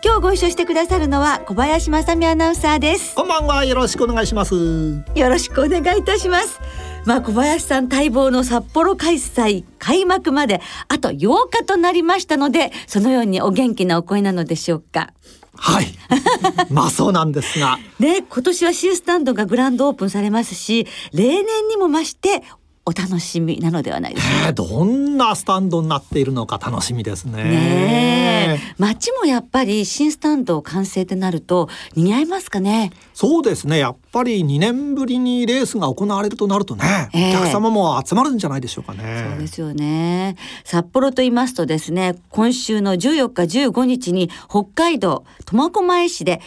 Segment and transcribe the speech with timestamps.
[0.00, 3.16] 今日ご一緒してくださるのは小林正美アナウンサーです。
[3.16, 3.64] こんばんは。
[3.64, 4.54] よろしくお願いします。
[4.54, 6.60] よろしくお願いいたします。
[7.04, 15.12] まあ小林さん待望の札幌開催開幕まであと8日となりましたのでそのようにお元気なお声なのでしょうか。
[15.56, 15.88] はい。
[16.70, 17.80] まあそうなんですが。
[17.98, 22.44] ね今年はシースタンドがグランドオープンされますし例年にも増して
[22.88, 24.46] お楽しみなのではないでしょうか。
[24.46, 27.44] ねどんなスタンドになっているのか楽しみですね。
[27.44, 32.90] ねえ街もやっぱり新スタンド完成ってなると賑わいますかね？
[33.12, 39.26] そうですねやっぱり2年ぶりにレースが行われるとなるとね、ええお客様も集まるんじゃないでしょうかね。
[39.30, 40.36] そうですよね。
[40.64, 46.40] 札幌と言いますとですね、今週の14日15日に北海道苫小牧市で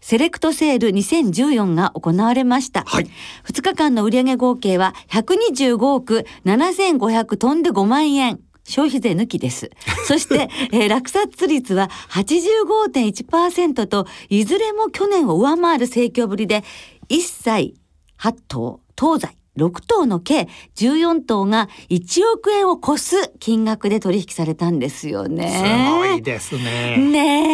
[0.00, 2.84] セレクトセール2014が行われました。
[2.86, 3.10] はい
[3.44, 8.40] 2日間の売上合計は125億7500トンで5万円。
[8.68, 9.70] 消費税抜きです。
[10.06, 16.64] そして、えー落札率は85.1%と、いずれも去年を上回る盛況ぶりで、
[17.08, 17.74] 1歳
[18.18, 25.50] 8頭、東西6頭の計14頭が1億円を超す金額で取引されたんですよね。
[25.50, 26.96] すごいですね。
[26.98, 27.44] ね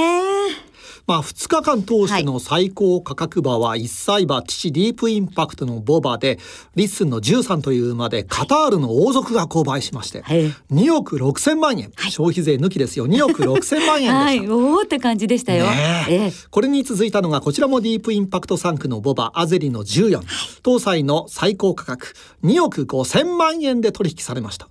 [0.49, 0.72] え。
[1.07, 6.39] まあ2日間通しての最高価格馬は1歳馬父ディープインパクトの母馬で
[6.75, 10.51] リッスンの13という馬でカタールの王族が購買しましてはい。
[10.71, 13.07] 2億6千万円、消費税抜きですよ。
[13.07, 14.15] 2億6千万円でした。
[14.23, 15.67] はい、おーって感じでしたよ。
[15.67, 16.15] ねえ。
[16.15, 16.33] ええ。
[16.51, 20.21] これに続いたのがこちらもディープインパクト産駒の母馬アゼリの14、
[20.65, 22.15] 当歳の最高価格
[22.45, 24.69] 2億5千万円で取引されました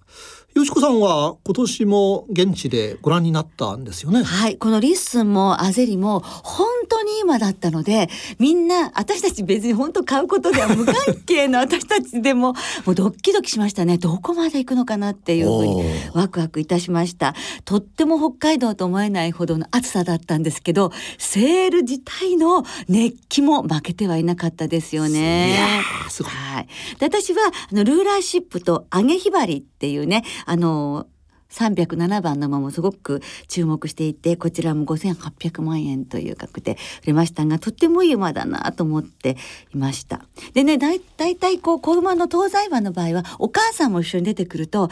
[0.53, 4.21] よしこさんは今年も現地でご覧になったんですよね？
[4.21, 10.95] はい、このリッスンもアゼリも本当に今だったので、みんな私たち別に本当買うことでは無関
[11.25, 12.53] 係の私たちでも
[12.85, 13.97] もうドッキドキしましたね。
[13.97, 17.33] どこまで行くのかなっていうふうにワクワクいたしました。
[17.63, 25.51] とっても北海道と思えないほどの暑さだったんですけど、セール自体の熱気も負けてはいなかったですよね。
[25.51, 26.67] いやーすごいはい。
[26.99, 27.39] で私は
[27.71, 31.07] あのルーラーシップと揚げひばりっていうねあの
[31.51, 39.37] 307番の馬もすごく注目していてこちらも5800万円という額で売れましたがとってもいい馬だなと思って
[39.73, 40.21] いました。
[40.53, 44.89] でねだいだいたいこう子馬の東西馬の場合はお母さんも一緒に出てくるとあ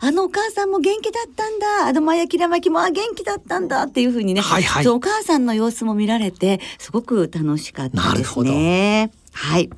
[0.00, 9.10] ああのお母さんも元気だったんだあのマヤキラマキもあ元気だったんだっていうふうにね、はいはいお母さんの様子も見られてすごく楽しかったですなるほどね。
[9.34, 9.68] はい。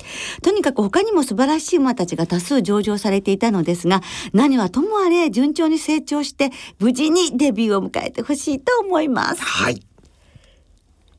[0.42, 4.02] とにかく他にも素晴らしい馬たちが多数上場されていたのですが、
[4.32, 9.42] 何はともあれ順調に成長して無事にデビューを迎えてほしいと思います。
[9.42, 9.80] はい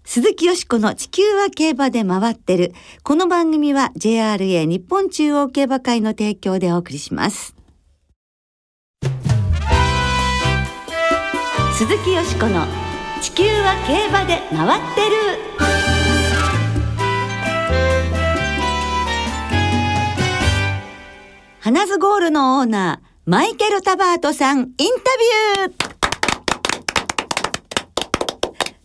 [0.05, 2.73] 鈴木よしこの地球は競馬で回ってる。
[3.03, 7.53] この番組は JRA 日本中央競馬会の提供でお送りします。
[11.73, 12.65] 鈴木よしこの
[13.21, 15.36] 地球は競馬で回ってる。
[21.67, 25.73] 花ズゴールのオーナー、マイケル・タバートさん、インタビュー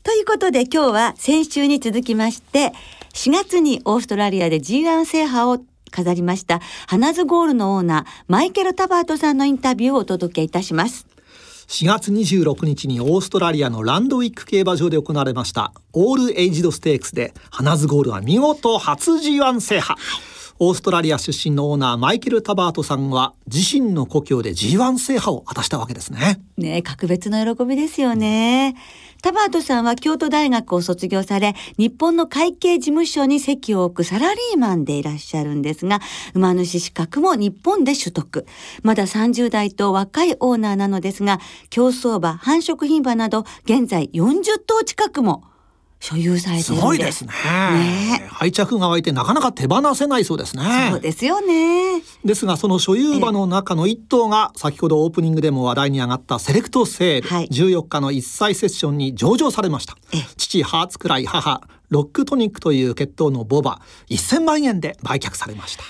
[0.03, 2.73] ということで今日は先週に続きまして、
[3.15, 5.61] 4月にオーストラリアで G1 制覇を
[5.93, 11.07] 飾りました、花ズゴールのオーナー、マイケル・タバートさんのインタビューをお届けいたします。
[11.69, 19.99] 4月26日にオーストラリアのランドウィック競馬場で行われましたオールエイジドステークスで花ズゴールは見事初 G1 制覇
[20.65, 28.77] オーストラリア出身のオーナーマイケル・タバートさんは自身の故郷で G1 制覇を果たしたわけですねね格別の喜びですよね。
[29.23, 36.01] タバートさんは京都大学を卒業され、日本の会計事務所に籍を置くサラリーマンでいらっしゃるんですが、
[36.35, 38.47] 馬主資格も日本で取得。
[38.85, 41.41] まだ30代と若いオーナーなのですが、
[41.71, 45.43] 競走馬、繁殖牝馬など、現在40頭近くも
[46.03, 46.85] 所有されてすいるんです。
[46.85, 47.31] ごいですね。
[47.31, 48.29] ね。
[48.41, 50.89] 愛着が湧いてなかなか手放せないそうですね。
[50.91, 52.03] そうですよね。
[52.25, 57.49] ですがその所有馬の中の一頭が先ほどオープニングでも話題に上がったセレクトセール、はい。
[57.49, 59.97] 14日の一歳セッションに上場されました。
[60.13, 60.27] ええ。
[60.37, 61.63] 父ハーツクライ母
[61.93, 65.85] ロックトニックという血統のボバ1000万円で売却されました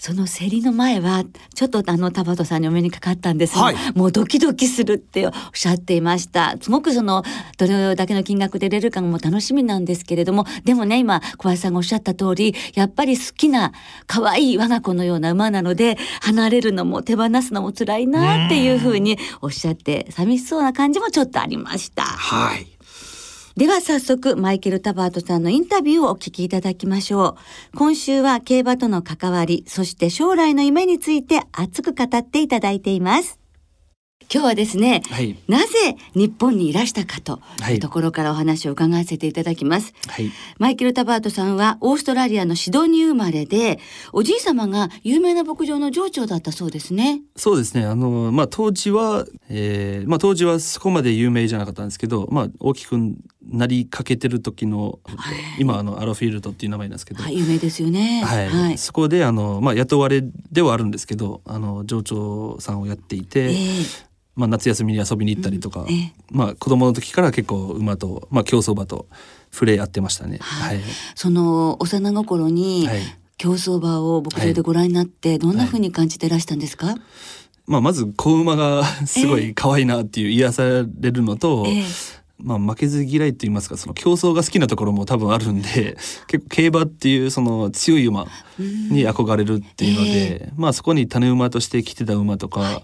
[0.00, 1.24] その競りの前は
[1.54, 7.22] ちょっとあの田畑さんにお目にかかったんですが、はいもうドキドキするっておっしゃっていましたすごくその
[7.58, 13.72] どれだけの金額で出るかも楽しみなんですけれどもでもね今小林さんがおっしゃった通りやっぱり好きな
[14.06, 22.02] 可愛い我が子のような馬なので離れるのも手放すのも辛いなっていうふうにおっしゃって寂しそうな感じもちょっとありました。
[22.02, 22.79] はい。
[23.56, 27.36] では早速マイケル・タバートさんのインタビューをお聞きいただきましょ
[27.72, 27.76] う。
[27.76, 33.38] 今週は競馬との関わりそして将来の夢について熱く語っていただいています。
[34.32, 35.36] 今日はですね、はい。
[35.48, 37.74] なぜ日本にいらしたかとはい。
[37.74, 40.30] いうところからお話を伺わせていただきます、はい。
[40.60, 43.80] マイケル・タバートさんはオーストラリアのシドニー生まれで
[44.12, 47.22] おじい様が有名な牧場の場長だったそうですね。
[47.34, 47.84] そうですね。
[47.84, 52.96] あのまあ当時は、えー、まあ当時はそこまで有名じゃなかったんですけど、まあ大きく
[53.42, 55.22] なりかけてる時の、えっと
[55.58, 58.22] 今あのアロフィールドっていう名前なんですけど、はい有名ですよね。
[58.24, 60.22] はい、はい、そこであのまあ雇われ
[60.52, 63.56] ではあるんですけど、あの上長さんをやっていて、ええ。
[64.36, 66.12] まあ夏休みに遊びに行ったりとか、ええ。
[66.30, 69.06] まあ子供の時から結構馬とまあ競走馬と
[69.50, 70.38] 触れ合ってましたね。
[70.40, 70.80] はい。
[71.14, 73.00] その幼心に、はい。
[73.38, 76.94] 競走馬を牧場でご覧になってどんな風に感じてらしたんですか、
[77.66, 81.84] まあまず子馬が すごい可愛いなっていう癒されるのと、ええ
[82.42, 85.96] まあ負けず嫌いと言いますかその競争が好きなところも多分あるんで
[86.26, 88.26] 結構競馬っていうその強い馬
[88.58, 92.82] に憧れるっていうので、まあそこに種馬として来てた馬とか、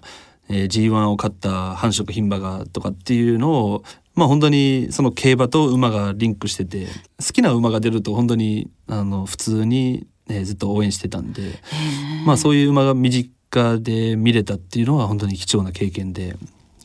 [0.49, 3.83] えー G1 を勝った繁殖牝馬がとかっていうのを
[4.15, 6.87] まあ本当にその競馬と馬がリンクしてて
[7.19, 11.61] 好きな馬が出ると本当にあの普通に、ね、ずっと応援してたんで、
[12.25, 16.37] まあそういう馬が身近で見れたっていうのは本当に貴重な経験で。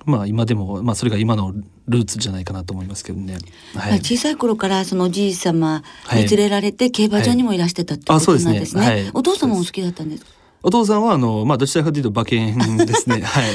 [0.06, 1.53] まあ今でも、まあそれが今の
[1.88, 3.38] ルーツじゃないかなと思いますけどね。
[3.75, 4.00] はい。
[4.00, 5.83] 小さい頃からそのおじい様
[6.13, 8.59] に連れられて競馬場にもいらしてたってことなんですね。
[8.59, 10.31] ですねはいお父様も好きだったんですか？
[10.63, 13.21] お父さんはあのまあどちらかというと馬券ですね。
[13.25, 13.51] はい。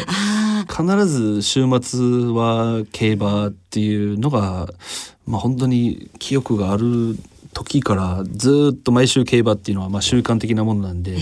[0.68, 2.00] 必ず週末
[2.32, 4.68] は競馬っていうのが
[5.26, 7.16] まあ本当に記憶がある
[7.56, 11.16] 時からずっと毎週競馬っていうのはまあ習慣的なものなんで、え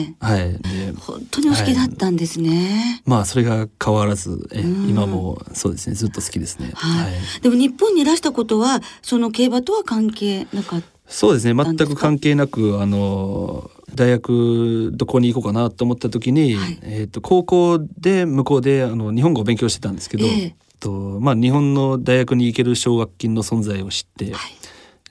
[0.00, 0.58] えはい。
[0.58, 0.92] で。
[0.98, 3.02] 本当にお好きだったんですね。
[3.04, 6.72] まあそれが変わらずえうん今もそうですねずっと好きですね。
[6.74, 7.12] はい。
[7.40, 10.88] でも日本にいらしたことはその競馬とは関係なかった。
[11.06, 20.90] そうですね全く関係なくあの大学どこに行こうかなと思った時に、はいえー、と高校で向こうであの日本語を勉強してたんですけど、ええと
[21.20, 24.65] まあ、日本の大学に行ける奨学金の存在を知って、はい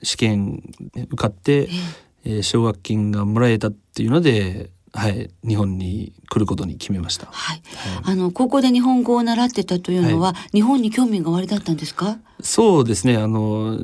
[0.06, 0.62] 試験
[0.94, 1.68] 受かって、え
[2.24, 2.30] え。
[2.38, 7.26] ー奨学金がもらえたっていうので、はい、日本に来ることに決めました。
[7.30, 7.62] はい。
[8.02, 12.18] あの高校で日本語を習ってたというのは、日本に興味がおありだったんですか？
[12.40, 13.16] そうですね。
[13.16, 13.78] あの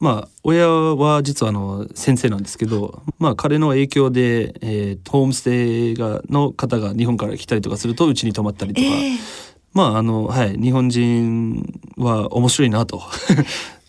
[0.00, 9.18] まあ親は実はあの先生なんですけど、まあ、彼の影響で、えーホームステイがの方が日本から来たりとかするとうちに泊まったりとか、ええ。
[9.72, 13.00] まああのはい日本人は面白いなと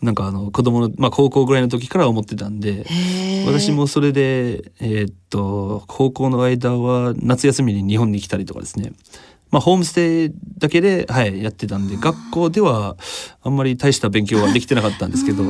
[0.01, 2.85] なんかあの子供のまあ高校ぐらいの時から思ってたんで。
[3.47, 8.91] 私もそれで、えーっと高校の間は夏休みに日本に来たりとかですね
[9.51, 12.97] まあホームステイだけで、はい、やってたんで学校では
[13.41, 15.43] あんまり大した勉強はできてなかったんですけど、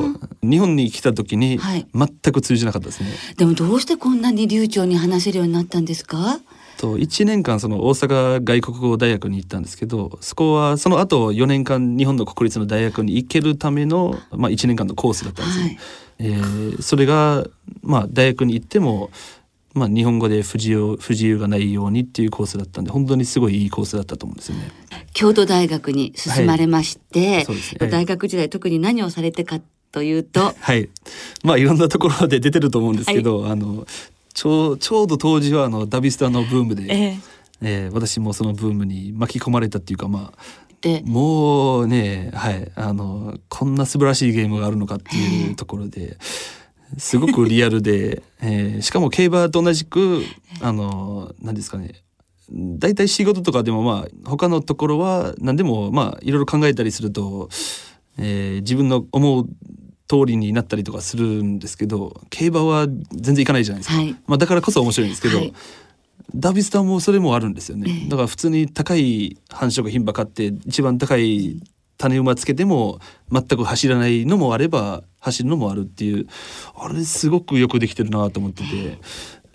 [0.44, 3.10] 日本に来た時にはい全く通じなかったですね。
[3.38, 6.40] でもどうしてこんなに流暢に話せるようになったんですか？
[6.78, 15.66] と1年間その大阪外国語大学に行ったんですけどそこはその後4年間日本の国立の大学に行けるための、まあ、1年間のコースだったんですよ。
[15.66, 15.78] はい。
[16.20, 17.46] えーそれが、
[17.82, 19.12] まあ、大学に行っても、
[19.74, 24.72] まあ、日本語で不自由不自由がないようにっていうコースだったんで本当にすごいいいコースだったと思うんですよね。
[25.14, 27.30] 京都大学に進まれまして、はい。
[27.30, 27.46] ね。
[27.80, 27.90] はい。
[27.90, 29.60] 大学時代特に何をされてか
[29.92, 30.90] というと、はい、
[31.44, 33.86] まあいろんなところで出てると思うんですけど、あの
[34.38, 37.20] ちょうちょうど当時はあのダビスタのブームで、え
[37.60, 37.88] え。
[37.88, 40.40] ー私もそのブームに巻き込まれたっていうかまあ
[40.80, 46.20] で、もうねはいあのこんな素晴らしいゲームがあるのかっていうところで
[47.00, 50.22] すごくリアルで、 えーしかも競馬と同じく
[50.62, 52.04] あの何ですかね
[52.52, 57.50] 大体仕事とかでもまあ他のところは何でもまあいろいろ考えたりすると、
[58.20, 59.48] えー自分の思う
[60.08, 64.16] 通りになったりとかするんですけど競馬は全然いかないじゃないですか、はい。
[64.26, 65.54] まあ、だからこそ面白いんですけど、はい。
[66.36, 68.10] ダビスタもそれもあるんですよね、ええ。
[68.10, 71.62] だから普通に高い繁殖牝馬買って一番高い
[71.98, 73.00] 種馬つけても
[73.32, 76.28] 全く走らないのもあれば走るのもあるっていう
[76.76, 78.98] あれすごくよくできてるなと思ってて。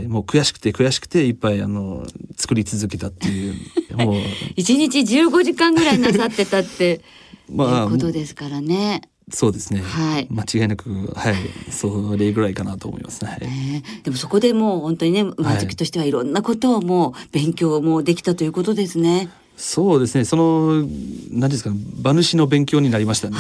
[0.08, 2.04] もう悔しくて悔しくていっぱいあの
[2.36, 3.54] 作り続けたっていう。
[3.96, 4.14] もう。
[4.56, 7.02] 一日15時間ぐらいなさってたって
[7.48, 9.02] まあいうことですからね。
[9.30, 9.80] そうですね。
[9.80, 11.36] はい間違いなく、はい、
[11.70, 13.30] それぐらいかなと思いますね。
[13.30, 19.28] はいねでもそこでもう本当にね馬好きとしてはいろんなことをもう勉強もできたということですね。
[19.56, 20.24] そうですね。
[20.24, 20.84] その、
[21.30, 23.36] 何ですかね、馬主の勉強になりましたね。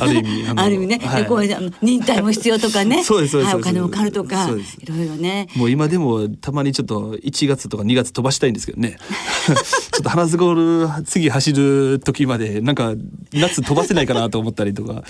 [0.00, 1.22] ある意味、ある意味ね、はい。
[1.24, 1.42] でこう
[1.84, 3.04] 忍耐も必要とかね。
[3.04, 3.52] そうですそうです。
[3.52, 5.48] はい、お金もかかるとかいろいろね。
[5.56, 8.96] もう今でもたまにちょっと1月とか2月飛ばしたいんですけどね。
[9.46, 12.94] ちょっと花ズゴール次走る時までなんか
[13.34, 15.04] 夏飛ばせないかなと思ったりとか。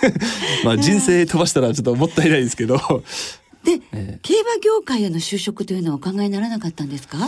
[0.64, 2.76] まあ人生飛ばしたらちょっともったいないですけど。
[3.64, 4.18] で、ええ。
[4.22, 7.18] 競馬業界への就職というのはお考えにならなかったんですか？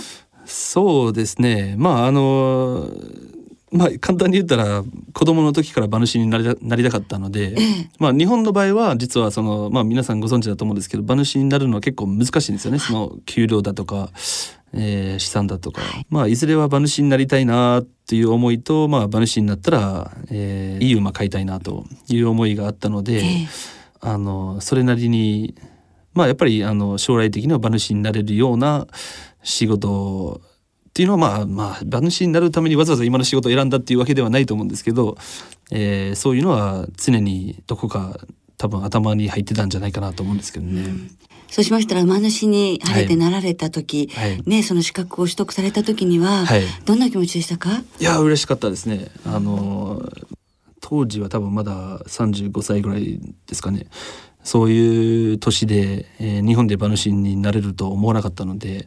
[0.46, 1.74] そうですね。
[1.78, 2.88] まああの
[3.72, 7.90] まあ簡単に言ったら子供の時から馬主になりたなりたかったので、ええ。
[7.98, 12.78] まあ日本の場合は実はそのまあ皆さんご存知だと思うんですけど馬主になるのは結構難しいんですよね。
[12.78, 14.10] その給料だとか、
[14.72, 23.48] えー資産だとか、まあいずれは馬主になりたいなっていう思いとまあ馬主になったら、えーいい馬買いたいなという思いがあったので、ええ。
[24.00, 25.54] あのそれなりに
[26.12, 28.86] まあやっぱりあの将来的には馬主になれるような
[29.44, 30.40] 仕事
[30.88, 35.16] っていうのはまあまあ馬主になるためにわざわざ今の仕事を選んだっていうわけではないと思うんですけど、
[35.70, 38.18] えーそういうのは常にどこか
[38.56, 40.84] 多分頭に入ってたんじゃないかなと思うんですけどね。
[41.50, 47.82] そうしましたら馬主に晴れてはいなられた時、はいねその資格を取得された時には、はいどんな気持ちでしたか？
[48.00, 49.08] いや嬉しかったですね。
[49.26, 50.02] あの
[50.80, 53.86] 当時は多分まだ35歳ぐらいですかね。
[54.44, 58.86] そういう年で、えー日本で馬主になれると思わなかったので、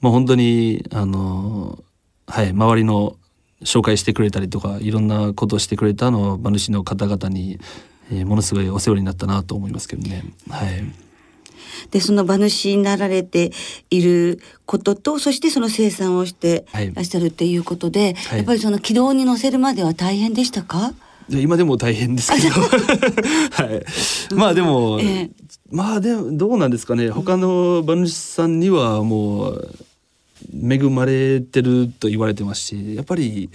[0.00, 1.82] まあ本当にあの
[2.26, 3.16] はい周りの
[3.62, 7.58] 紹介してくれたりとかいろんなことをしてくれたあの馬主の方々に、
[8.12, 10.22] えーものすごいお世話になったなと思いますけどね。
[10.48, 10.84] はい。
[11.90, 13.50] でその馬主になられて
[13.90, 20.92] いることとそしてその生産をしてらっしゃるっていうことで、はいやっぱりその軌道に乗せるまでは大変でしたか？
[21.28, 22.60] いや今でも大変ですけど、
[23.50, 25.30] はい、まあでも、ええ。
[25.70, 27.10] まあでもどうなんですかね。
[27.10, 29.68] 他の馬主さんにはもう
[30.52, 33.50] 恵まれてると言われてますしやっぱり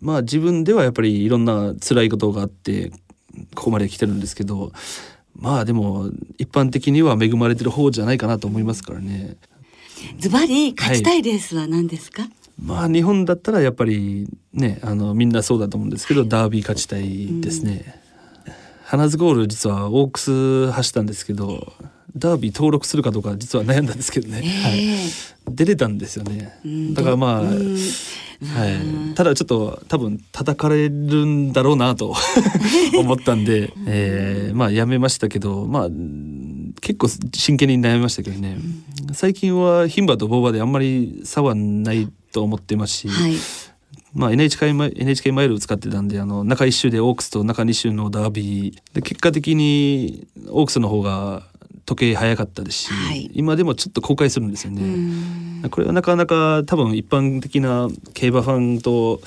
[0.00, 2.90] まあ自分ではやっぱりいろんな辛いことがあって
[3.54, 4.72] ここまで来てるんですけど
[5.36, 9.36] まあでも一般的には恵まれてる方じゃないかなと思いますからね。
[10.18, 12.24] ズバリ勝ちたいレースは何ですか、
[12.60, 18.00] まあ日本だったらやっぱりねあのみんなそうだと思うんですけどダービー勝ちたいですね。
[18.84, 21.72] 花ズゴール実はオークス走ったんですけど
[22.14, 26.52] ダービー登録するかどうか実は悩んだんですけどね、はい、ええ出れたんですよね。
[26.64, 26.94] うん。
[26.94, 27.76] だからまあ、うん。
[28.42, 28.66] は
[29.12, 32.12] い、ただちょっと多分叩かれるんだろうなと
[32.98, 35.88] 思ったんで、えーまあやめましたけどまあ
[36.80, 38.58] 結構真剣に悩みましたけどね、
[39.12, 43.34] 最近は牝馬とボー馬であんまり差はないと思ってますし、はい。
[44.14, 48.94] まあ、NHK, マイ NHK マイルを使ってたんであの中1周でオークスと中2周のダービー。
[48.94, 51.44] で結果的にオークスの方が
[51.86, 53.30] 時計早かったですし、はい。
[53.34, 54.82] 今でもちょっと後悔するんですようね。
[54.82, 55.70] ん。
[55.70, 59.20] これはなかなか多分一般的な競馬ファンと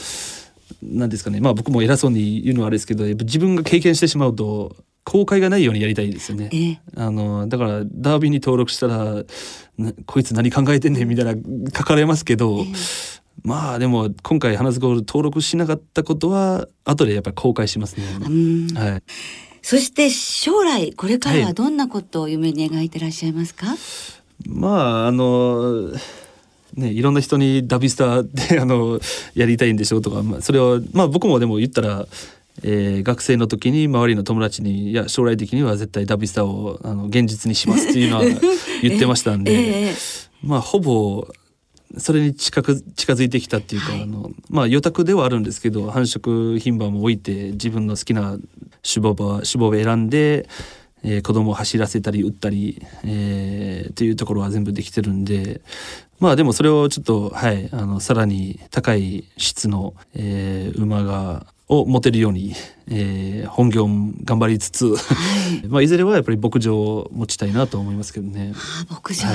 [0.83, 6.49] 何ですかねまあ僕も偉そうに言うのはあれですけどやっぱ自分が経験してしまうと後悔がないようにやりたいですよね。
[6.51, 6.79] ええ。
[6.95, 9.23] あのだからダービーに登録したらな
[10.05, 11.33] こいつ何考えてんねんみたいな
[11.75, 12.65] 書かれますけど、
[13.43, 18.05] まあでも今回花ズゴール登録しなかったことは後でやっぱり後悔しますね。
[18.21, 18.67] うん。
[18.75, 19.03] はい、
[19.61, 21.53] そして将来これからははい。
[21.53, 23.67] どんなことを夢に描いてらっしゃいますか、
[24.47, 25.91] まああの
[26.75, 28.99] ねいろんな人にダビスターであの
[29.33, 32.05] やりたいんでしょうとか、まあ、それをまあ僕もでも言ったら、
[32.63, 38.23] えー学生の時に周りの友達に「いや将来的には絶対ダビスターをあの現実にします」っていうのは
[38.81, 39.95] 言ってましたんで、 ええ
[40.43, 41.27] まあほぼ
[41.97, 44.01] それに近く近づいてきたっていうか、はい。
[44.03, 48.37] あのまあ予託ではあるんですけど繁殖牝馬も置いて自分の好きな
[48.83, 50.47] 種馬場種馬を選んで、
[51.03, 55.61] えー子供を走らせたり売ったり、えーっていうところは全部できてるんで
[56.19, 62.53] まあでもそれをちょっとはいあのさらに高い質の、えー馬がを持てるように、
[62.87, 64.99] えー本業も頑張りつつ、は
[65.63, 65.67] い。
[65.69, 68.53] まあいずれはやっぱり牧場を持ちたいなと思いますけどね。
[68.55, 69.27] あ牧場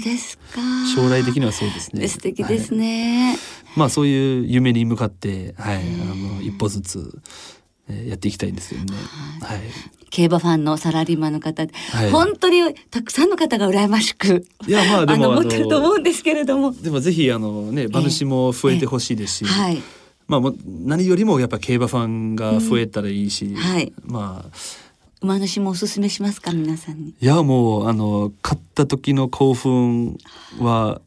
[0.00, 0.60] ですか、
[0.94, 2.08] 将来的にはそうですね。
[2.08, 2.80] 素敵ですはい。
[2.80, 3.38] ね、
[3.76, 5.80] まあそういう夢に向かって、はい、あ
[6.14, 7.18] の一歩ずつ、
[7.88, 8.98] えーやっていきたいんですけどね。
[9.40, 9.60] はい。
[10.10, 12.10] 競馬ファンのサラリーマンの方、はい。
[12.10, 16.72] 本当にたくさんの方が羨ましくいやまあでもあのの持ってると思うんですけれども。
[16.72, 19.82] でもぜひあのね馬主も増えてほしいですし、はい
[20.26, 23.92] まあ何よりもやっぱ競馬ファンが増えたらいいし、はい。
[24.04, 24.50] まあ。
[25.24, 27.14] 馬主もおすすめしますか皆さんに。
[27.18, 30.18] いやもうあの買った時の興奮
[30.60, 31.00] は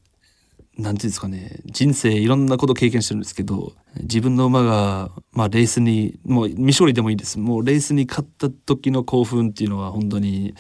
[0.77, 1.59] なんていうんですかね。
[1.65, 7.38] 人生いろんなこと経験してるんですけど自分の馬が、まあ、レースにもう未勝利でもいいです。
[7.38, 10.55] もうレースに勝った時の興奮っていうのは本当に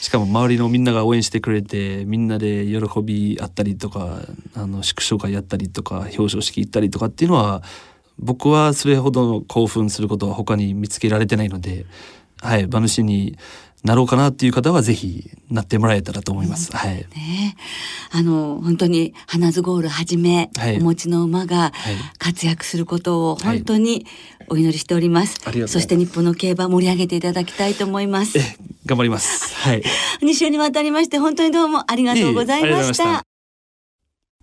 [0.00, 4.22] しかも周りのみんなが応援してくれてみんなで喜びあったりとか
[4.54, 7.62] あの祝勝会やったりとか表彰式行ったりとかっていうのは
[8.20, 11.86] 僕はそれほど興奮することは他に見つけられてないので、
[12.40, 13.36] はい、馬主に
[13.82, 16.76] なろうかなっていう方はぜひなってもらえたらと思います。
[16.76, 16.96] はい。
[16.96, 17.56] ね
[18.12, 21.72] あの本当に花ズゴールはじめ、はいお持ちの馬がはい
[22.18, 24.06] 活躍することを本当に
[24.48, 25.36] お祈りしております。
[25.36, 28.38] ありがとうございますそして日本の競馬盛り上げていただきたいと思います。
[28.38, 28.42] え、
[28.84, 29.54] 頑張ります。
[29.54, 29.82] はい。
[30.20, 33.29] 2週にわたりまして本当にどうもありがとうございました。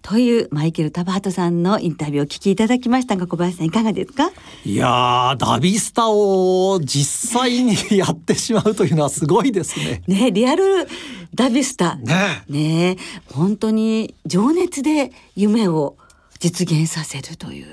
[0.07, 4.31] というマイケル・タバートさんのインタビューをお聞きいただきましたが小林さんいかがですか？
[4.63, 10.03] いやーダビスタを実際にやってしまうというのはすごいですね。
[10.07, 10.87] ねリアル
[11.35, 12.43] ダビスタね。
[12.47, 12.95] ね。
[13.33, 15.97] 本当に情熱で夢を
[16.39, 17.67] 実現させるという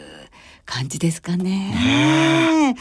[0.66, 2.74] 感じですかね。
[2.74, 2.76] ね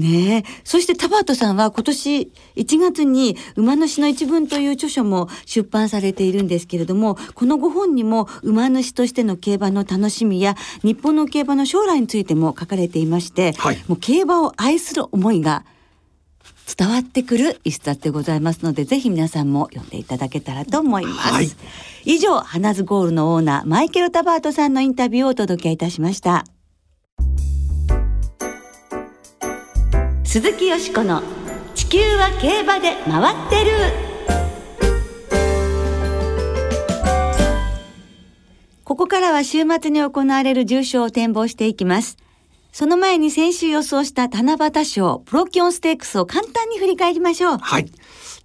[0.00, 0.42] え。
[0.64, 13.84] そしてタバートさんは今年1月に「馬主の一文」という著書も出版されているんですけれどもこのご本にも馬主としての競馬の楽しみや日本の競馬の将来についても書かれていまして、はい。
[13.86, 15.64] もう競馬を愛する思いが
[16.76, 21.50] 伝わってくる一冊でございますのでぜひ皆さんも読んでいただけたらと思います、はい。
[22.04, 26.44] 以上花ズゴールのオーナーマイケル・タバートさんのインタビューをお届けいたしました
[30.32, 31.22] 鈴木よしこの
[31.74, 33.70] 地球は競馬で回ってる。
[38.82, 42.16] ここからは週末に行われる重賞を展望していきます。
[42.72, 47.58] その前に先週予想した七夕賞プロキオンステークスを簡単に振り返りましょう。
[47.58, 47.92] はい。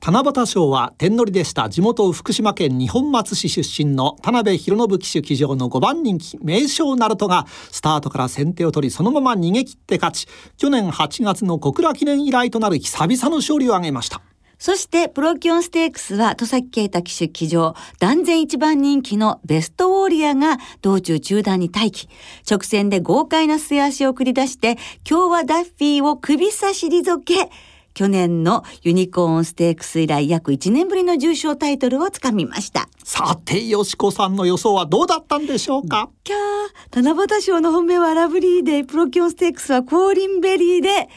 [0.02, 1.68] 七夕賞は天乗りでした。
[1.70, 10.28] 地元福島県二本松市出身の田辺博信騎手騎乗の5番人気名将ナルトがスタートから先手を取りそのまま逃げ切って勝ち。
[10.58, 14.22] 去年8月の小倉記念以来となる久々の勝利を挙げました。
[14.60, 22.10] そして、プロキオンステークスは、戸崎啓太騎手騎乗、断然一番人気のベストウォーリアが道中中段に待機。
[22.50, 24.78] 直線で豪快な末脚を繰り出して、
[25.08, 27.52] キョウワダッフィーを首差退け、
[27.98, 32.88] 去年のユニコーンステークス以来約1年ぶりの重賞タイトルをつかみました。
[33.04, 36.08] さてよしこさんの予想はどうだったんでしょうか？
[36.24, 41.10] キャー、七夕賞の本命はラブリーで、プロキオンステークスはコーリンベリーで、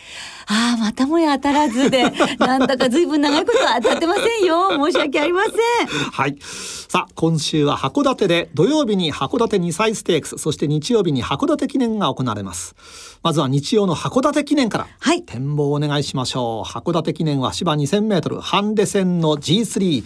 [0.46, 2.04] ああ、またもや当たらずで、
[2.38, 4.70] なんだか随分長いことは当たってませんよ。
[4.70, 5.52] 申し訳ありません。
[5.88, 6.36] はい。
[6.40, 12.76] さあ、今週は函館で土曜日に函館2歳ステークス、そして日曜日に函館記念が行われます。
[13.22, 14.86] まずは日曜の函館記念から。
[14.98, 16.69] はい展望をお願いしましょう。
[16.70, 20.04] 函館記念は芝2000メートル、ハンデ戦の G3、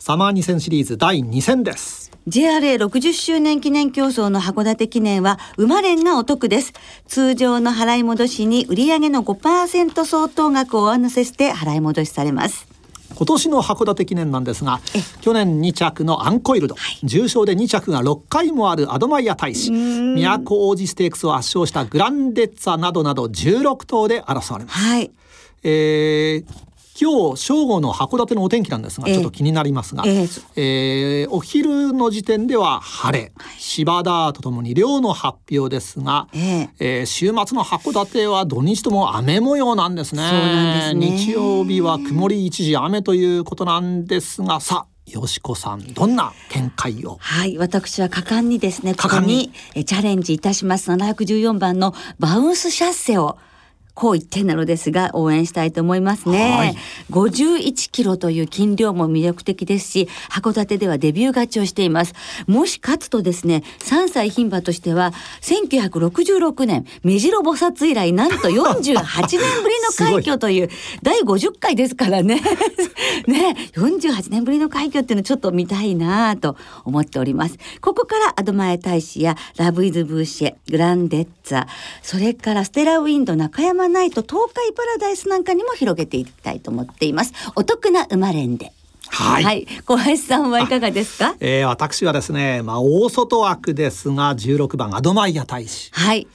[0.00, 2.10] サマー2000シリーズ第2戦です。
[2.26, 6.72] JRA60 周年記念競争の函館記念は馬連がお得です。
[7.06, 12.66] 通常の払い戻しに売上の5%相当額を上乗せして払い戻しされます。
[13.14, 14.80] 今年の函館記念なんですが
[15.22, 24.78] 去年2着のアンコイルド、重賞で2着が6回もあるアドマイヤ大使都王子ステークスを圧勝したグランデッツァなどなど16頭で争われます。
[24.78, 25.10] はい。
[25.62, 26.66] えー
[26.98, 40.22] 今日正午の函館のお天気なんですがええちょっと気になりますが、えええーお昼の時点では晴れ、芝田とともに量の発表ですが、ええー週末の函館は土日とも雨模様なんですね。
[40.88, 47.18] すね日曜日は曇り一時雨ということなんですがさあよしこさんどんな見解を？
[47.20, 47.58] はい。
[47.58, 49.52] 私は果敢にですね、ここに
[49.84, 50.90] チャレンジいたします。
[50.90, 53.38] 714番のバウンスシャッセを。
[53.96, 56.50] こう言ってなのですが応援したいと思いますね。
[56.52, 56.76] はい
[57.10, 62.14] 51キロという斤量も魅力的ですし、函館ではデビュー勝ちをしています。
[62.46, 70.68] もし勝つとですね、3歳牝馬としては、1966年、目白菩薩以来、なんと48年ぶりの快挙という、
[71.02, 72.40] 第50回ですからね。
[73.26, 77.56] ね、48年ぶりの快挙っていうのちょっと見たいなと思っております。
[77.80, 81.66] ここからアドマエ大使やラブイズブーシェ、グランデッツァ、
[82.02, 87.32] それからステラウィンド、中山ナイト、東海パラダイスなんかにも広げていきたいと思っています。
[87.54, 88.72] お得な馬連で。
[89.08, 91.36] はい小林さんはいかがですか？
[91.40, 96.26] えー私はですね、まあ、大外枠ですが16番アドマイヤ大使、はい。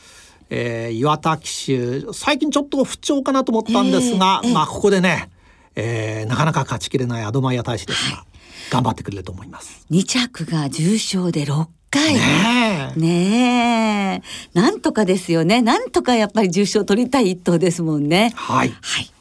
[0.49, 5.29] えー岩田騎手最近ちょっと不調かなと思ったんですが、えーえーまあここでね、
[5.75, 8.23] えーなかなか勝ちきれないアドマイヤ大使ですが、
[8.69, 9.85] 頑張ってくれると思います。
[9.91, 12.15] 2着が重賞で6回。
[12.15, 14.23] ねえね
[14.55, 14.59] え。
[14.59, 15.61] なんとかですよね。
[15.61, 18.31] なんとかやっぱり重賞取りたい一頭ですもんね。
[18.35, 19.11] はい、はい。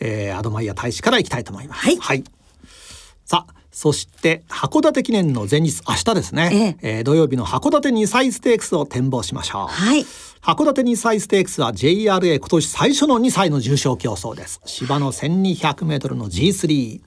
[0.00, 2.00] えーアドマイヤ大使からいきたいと思います。
[2.00, 2.24] はい
[3.24, 10.04] さあそして函館記念の前日明日ですね、ええー土曜日の函館2歳ステークスを展望しましょうはい。
[10.42, 17.00] 函館2歳ステークスは JRA 今年最初の2歳の重賞競争です芝の 1200m の G3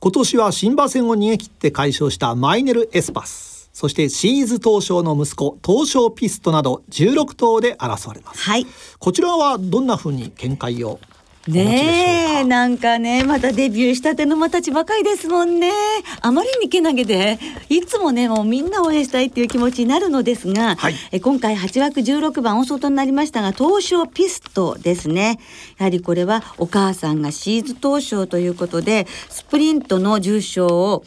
[0.00, 8.40] 今年は新馬戦を逃げ切って快勝したマイネル・エスパスそしてシーズ東証の息子東証ピストなど16頭で争われます。
[8.40, 8.66] はい。
[9.00, 11.00] こちらはどんな風に見解を
[11.48, 15.72] ねえなんかねまたデビューしたての馬たちばかりですもんね。
[16.20, 20.94] あまりにけなげでいつもねもうみんな応援したいっていう気持ちになるのですが、はい。
[21.10, 25.40] え今回8枠16番大外になりましたが東証ピストですね。
[25.78, 31.04] やはりこれはお母さんがシーズ東証ということでスプリントの重賞を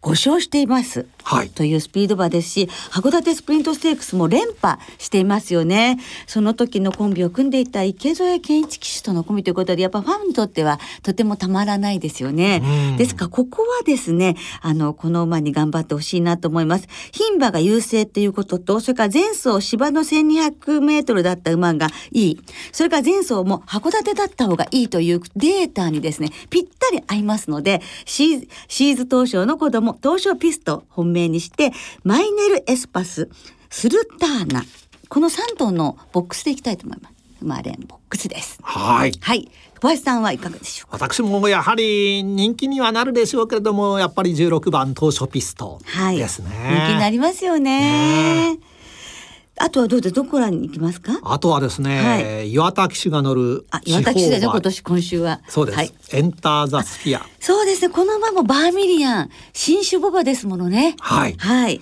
[0.00, 1.06] 5勝しています。
[1.28, 1.50] はい。
[1.50, 5.98] というスピード馬ですし函館スプリントステークスも連覇していますよね。
[6.28, 12.62] その時のコンビを組んでいた池添健一騎手とのコンビということでやっぱファンにとってはとてもたまらないですよね。
[12.92, 12.96] うん。
[12.96, 16.86] ですからここはですねあのこの馬に頑張ってほしいなと思います。
[17.10, 22.40] 牝馬が優勢っていうこととそれから前走芝の1200メートルだった馬がいい。
[22.70, 31.72] それから前走も函館だった方がいいというデータにですねぴったり合いますのでシーシーズ東証の子供東証ピスト本命にして
[32.04, 33.28] マイネルエスパス
[33.70, 34.64] スルターナ。
[35.08, 37.14] この3頭のボックスでいきたいと思います。
[37.42, 38.58] マーレンボックスです。
[38.62, 39.12] はい。
[39.20, 39.50] はい。
[39.78, 40.96] 小林さんはいかがでしょうか？
[40.96, 48.58] 私もやはり人気にはなるでしょうけれどもやっぱり16番トーショウピストはいですね、人気になりますよね
[49.58, 51.18] あとはどうでどこらに行きますか？
[51.22, 55.40] あとはですね、は岩田騎手が乗るあ岩田騎手ですね今年今週は。
[55.48, 55.92] そうです、はい。
[56.12, 57.26] エンターザスフィア。
[57.40, 57.88] そうですね。
[57.88, 60.96] この馬もバーミリアン新種ボバですものね。
[61.00, 61.34] はい。
[61.38, 61.80] はい。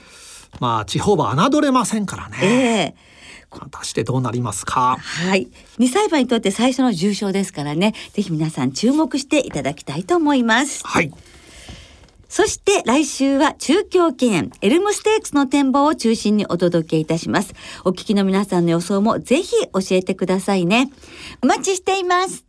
[0.61, 3.15] まあ地方馬侮れませんからえね、え
[3.51, 4.97] 果たしてどうなりますか？
[5.01, 5.49] はい。
[5.79, 10.87] 2歳馬にとって最初の重賞ですからね、ぜひ皆さん注目していただきたいと思います。
[10.87, 11.13] はい
[12.37, 17.55] そして来週は中京記念エルムステークスの展望を中心にお届けいたします。
[17.85, 20.91] お聞きの皆さんの予想もぜひ教えてくださいね。
[21.43, 22.45] お待ちしています。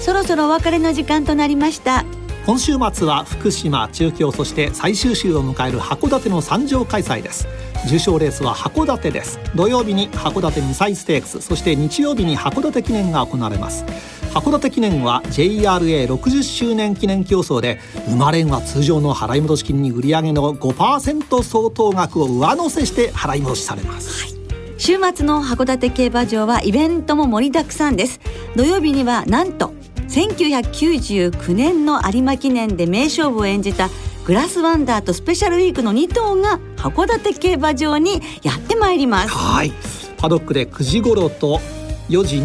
[0.00, 2.04] そろそろお別れの時間となりました。
[2.48, 7.46] 今週末は福島中京そして最終週を迎える函館の三条開催です。
[7.86, 9.38] 重賞レースは函館です。
[9.54, 13.84] 土曜日に函館2歳ステークスそして日曜日に函館記念が行われます。
[14.32, 24.34] 函館記念は JRA60 周年記念競争で生まれんは通常の払い戻し金に売上の5%相当額を上乗せして払い戻しされます、
[24.78, 28.20] 週末の函館競馬場はイベントも盛りだくさんです。
[28.56, 29.76] 土曜日にはなんと
[30.08, 33.88] 1999年の有馬記念で名勝負を演じた
[34.24, 39.30] グラスワンダーとスペシャルウィークの2頭が函館競馬場にやってまいります。
[39.30, 39.72] はい。
[40.18, 41.60] パドックで9時頃と
[42.08, 42.36] 4時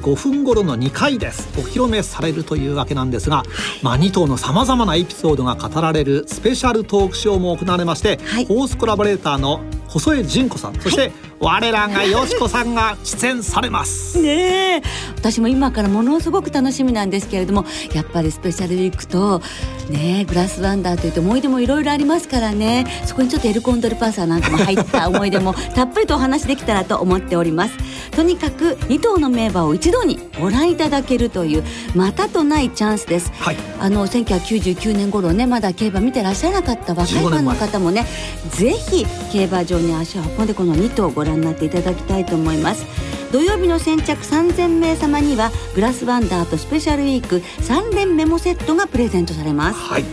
[0.00, 1.48] 25分頃の2回です。
[1.58, 3.42] お披露目されるというわけなんですが、
[3.82, 8.46] まあ、2頭のさまざまなエピソードが語られるスペシャルトークショーも行われまして、はい。
[8.46, 14.20] ホースコラボレーターの細江純子さんそして我らがよしこさんが出演されます。
[14.20, 14.82] ねえ。
[15.16, 19.40] 私も今からものすごく楽しみなんですけれどもやっぱりスペシャルウィークと
[19.88, 22.86] ねえグラスワンダーといって思い出もいろいろありますからね。
[23.06, 27.76] そこにちょっとエルコンドルパーサーなんかも入った思い出もたっぷりとお話できたらと思っております。
[28.10, 33.32] とにかく2頭の名馬を一度にご覧いただけるというまたとないチャンスです。
[33.38, 33.56] はい。
[33.78, 38.04] あの1999年頃ねまだ競馬見てらっしゃらなかった若いフ15ァンの方もね
[38.50, 42.84] ぜひ競馬場に足を運んでこの2頭をご覧覧になっていただきたいと思います。
[43.32, 49.78] 土曜日の先着3000名様にはグラスワンダーとスペシャルウィーク3連メモセットがプレゼントされます。
[49.78, 50.04] はい。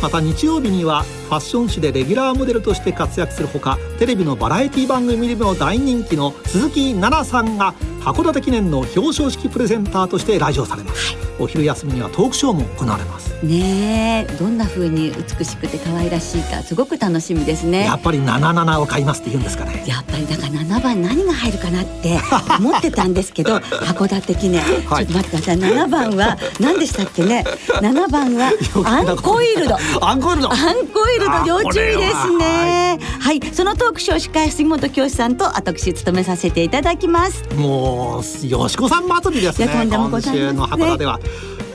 [0.00, 13.32] また日曜日にはファッション誌でレギュラーモデルとして活躍するほかテレビのバラエティ番組でも大人気の鈴木奈々さんが函館記念の表彰式プレゼンターとして来場されます、お昼休みにはトークショーも行われます。
[13.44, 17.84] ねえどんな風に美しくて可愛らしいかすごく楽しみですね。
[17.84, 19.84] やっぱり77を買いますって言うんですかね。
[19.86, 22.20] やっぱりだから7番何が入るかなって
[22.58, 25.06] 思ってたんですけど函館記念、はい。
[25.06, 25.58] ちょっと待ってください。
[25.58, 27.44] 7番は何でしたっけね。
[27.80, 28.52] 7番は
[28.84, 29.76] アンコイルド。
[30.00, 30.52] アンコールド。
[30.52, 32.98] アンコイルド要注意ですね。
[33.18, 37.42] はい、そのトークショー司会杉本教師さんと私務めさせていただきます。
[37.56, 39.68] もうよしこさん祭りですね。
[39.90, 41.18] 今週の函館は、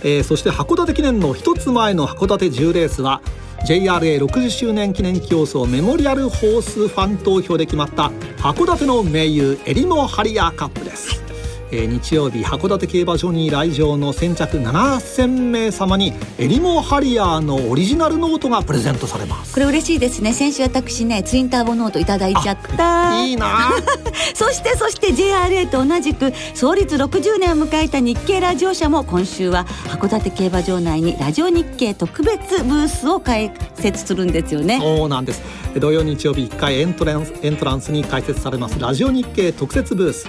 [0.04, 3.22] えーそして函館記念の1つ前の函館10レースは
[3.68, 11.27] JRA60 周年記念競争メモリアルホースファン投票で決まった函館の盟友エリモハリアーカップです。
[11.72, 19.54] えー、日曜日函館競馬場に来場の先着7000名様にエリモハリアーのオリジナルノートがプレゼントされます。
[19.54, 20.34] これ嬉しいですね。
[20.34, 23.26] 先週私ねツインターボノートいただいちゃった。
[23.26, 23.72] いいな。
[24.34, 34.80] そしてそして JRA と同じく創立60年を迎えた日経ラジオ社も今週は函館競馬場内にラジオ日経特別ブースを開設するんですよね。
[34.82, 35.42] そうなんです。
[35.80, 40.28] 土曜日曜日1回エントランスエントランスに開設されますラジオ日経特設ブース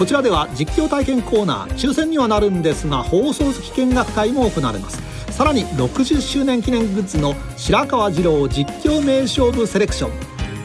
[0.00, 4.98] こちらでは実況体験コーナー抽選にはなるんですが放送機見学会も行われます。
[5.30, 10.12] さらに60周年記念グッズの白川次郎実況名勝負セレクション。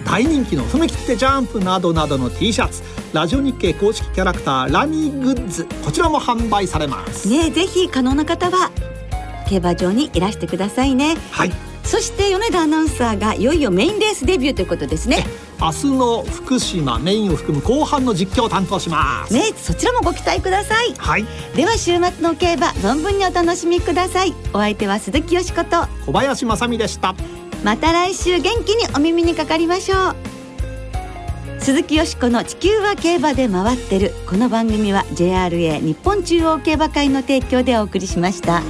[0.06, 2.82] 大人気の「踏み切ってジャンプ」などなどの T シャツ。
[3.12, 5.68] ラジオ日経公式キャラクターラニーグッズ。
[5.84, 7.28] こちらも販売されます。
[7.28, 8.72] ねぜひ可能な方は
[9.50, 11.18] 競馬場にいらしてくださいね。
[11.32, 11.52] はい
[11.86, 15.24] そして米田アナウンサーがいよいよメインレースデビューということですね。
[15.62, 19.34] 明日の福島メインを含む後半の実況を担当します。
[19.34, 20.94] ねそちらもご期待ください。
[20.98, 21.26] はい。
[21.56, 24.34] では週末の競馬存分にお楽しみください。
[24.54, 25.88] お相手は鈴木よしこと。
[26.06, 27.16] 小林正美でした。
[27.64, 30.16] また来週元気にお耳にかかりましょう。
[31.60, 34.12] 鈴木よしこの地球は競馬で回ってる。
[34.28, 38.62] この番組は JRA 日本中央競馬会の提供でお送りしました。